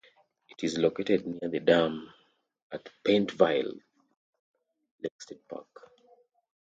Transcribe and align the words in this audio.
It 0.49 0.63
is 0.63 0.79
located 0.79 1.27
near 1.27 1.47
the 1.51 1.59
dam 1.59 2.11
at 2.71 2.89
Paintsville 3.05 3.79
Lake 5.03 5.21
State 5.21 5.47
Park. 5.47 5.91